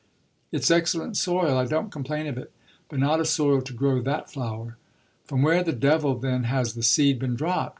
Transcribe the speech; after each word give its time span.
It's 0.51 0.71
excellent 0.71 1.15
soil 1.15 1.55
I 1.55 1.65
don't 1.67 1.91
complain 1.91 2.25
of 2.25 2.35
it 2.35 2.51
but 2.89 2.97
not 2.97 3.19
a 3.19 3.23
soil 3.25 3.61
to 3.61 3.71
grow 3.71 4.01
that 4.01 4.31
flower. 4.31 4.77
From 5.25 5.43
where 5.43 5.61
the 5.63 5.73
devil 5.73 6.17
then 6.17 6.45
has 6.45 6.73
the 6.73 6.81
seed 6.81 7.19
been 7.19 7.35
dropped? 7.35 7.69